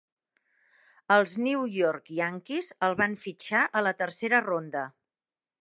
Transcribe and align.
Els 1.15 1.33
New 1.49 1.67
York 1.75 2.09
Yankees 2.21 2.73
el 2.89 2.99
van 3.05 3.15
fitxar 3.27 3.65
a 3.83 3.87
la 3.89 3.97
tercera 4.03 4.45
ronda. 4.51 4.91